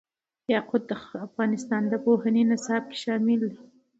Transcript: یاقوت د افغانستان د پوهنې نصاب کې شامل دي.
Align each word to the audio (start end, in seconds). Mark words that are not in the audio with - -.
یاقوت 0.53 0.83
د 0.87 0.91
افغانستان 1.27 1.81
د 1.87 1.93
پوهنې 2.05 2.43
نصاب 2.51 2.83
کې 2.91 2.97
شامل 3.03 3.41
دي. 3.51 3.59